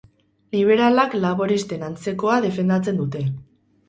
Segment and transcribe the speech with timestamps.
[0.53, 3.23] Liberalak laboristen antzekoa defendatzen dute.